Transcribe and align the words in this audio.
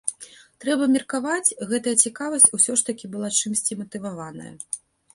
Трэба 0.63 0.87
меркаваць, 0.95 1.55
гэтая 1.73 1.95
цікавасць 2.07 2.49
усё 2.61 2.71
ж 2.81 2.91
такі 2.91 3.05
была 3.15 3.33
чымсьці 3.41 3.81
матываваная. 3.87 4.53